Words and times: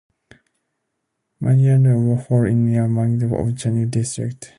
Manikyadhara 1.39 2.21
Falls 2.25 2.49
is 2.49 2.55
near 2.55 2.87
Kemmangundi 2.87 3.25
of 3.25 3.53
Chikmagalur 3.55 3.91
district. 3.91 4.49